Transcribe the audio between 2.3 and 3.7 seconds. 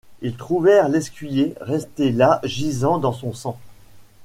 gisant dans son sang.